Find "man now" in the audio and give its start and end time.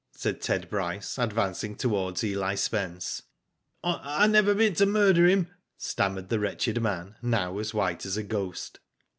6.81-7.59